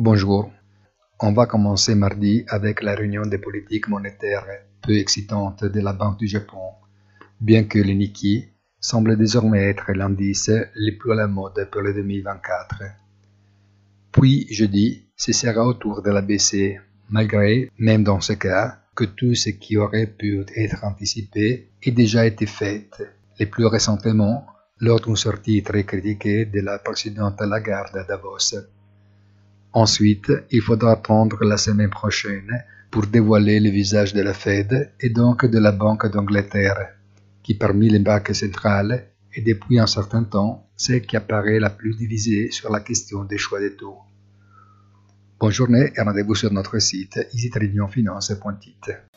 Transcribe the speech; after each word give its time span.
Bonjour. 0.00 0.52
On 1.18 1.32
va 1.32 1.46
commencer 1.46 1.96
mardi 1.96 2.44
avec 2.46 2.82
la 2.82 2.94
réunion 2.94 3.26
des 3.26 3.38
politiques 3.38 3.88
monétaires 3.88 4.46
peu 4.80 4.96
excitante 4.96 5.64
de 5.64 5.80
la 5.80 5.92
Banque 5.92 6.20
du 6.20 6.28
Japon, 6.28 6.70
bien 7.40 7.64
que 7.64 7.80
le 7.80 7.94
Nikkei 7.94 8.48
semble 8.78 9.16
désormais 9.16 9.64
être 9.70 9.90
l'indice 9.92 10.52
le 10.52 10.96
plus 10.96 11.10
à 11.10 11.16
la 11.16 11.26
mode 11.26 11.68
pour 11.72 11.80
le 11.80 11.92
2024. 11.94 12.84
Puis 14.12 14.46
jeudi, 14.52 15.08
ce 15.16 15.32
sera 15.32 15.66
au 15.66 15.74
tour 15.74 16.00
de 16.00 16.10
la 16.10 16.22
BCE, 16.22 16.78
malgré, 17.10 17.68
même 17.76 18.04
dans 18.04 18.20
ce 18.20 18.34
cas, 18.34 18.78
que 18.94 19.02
tout 19.02 19.34
ce 19.34 19.50
qui 19.50 19.78
aurait 19.78 20.06
pu 20.06 20.44
être 20.54 20.84
anticipé 20.84 21.72
ait 21.82 21.90
déjà 21.90 22.24
été 22.24 22.46
fait, 22.46 22.88
le 23.40 23.46
plus 23.46 23.66
récemment 23.66 24.46
lors 24.78 25.00
d'une 25.00 25.16
sortie 25.16 25.64
très 25.64 25.82
critiquée 25.82 26.44
de 26.44 26.60
la 26.60 26.78
présidente 26.78 27.40
Lagarde 27.40 27.96
à 27.96 28.04
Davos. 28.04 28.54
Ensuite, 29.78 30.32
il 30.50 30.60
faudra 30.60 30.90
attendre 30.90 31.44
la 31.44 31.56
semaine 31.56 31.88
prochaine 31.88 32.64
pour 32.90 33.06
dévoiler 33.06 33.60
le 33.60 33.70
visage 33.70 34.12
de 34.12 34.20
la 34.20 34.34
Fed 34.34 34.90
et 34.98 35.10
donc 35.10 35.46
de 35.46 35.58
la 35.60 35.70
Banque 35.70 36.10
d'Angleterre, 36.10 36.96
qui 37.44 37.54
parmi 37.54 37.88
les 37.88 38.00
banques 38.00 38.34
centrales 38.34 39.06
est 39.32 39.42
depuis 39.42 39.78
un 39.78 39.86
certain 39.86 40.24
temps 40.24 40.66
celle 40.76 41.02
qui 41.02 41.16
apparaît 41.16 41.60
la 41.60 41.70
plus 41.70 41.94
divisée 41.94 42.50
sur 42.50 42.72
la 42.72 42.80
question 42.80 43.22
des 43.22 43.38
choix 43.38 43.60
des 43.60 43.76
taux. 43.76 43.98
Bonne 45.38 45.52
journée 45.52 45.92
et 45.94 46.02
rendez-vous 46.02 46.34
sur 46.34 46.52
notre 46.52 46.80
site 46.80 47.16
easytradingfinance.it. 47.32 49.07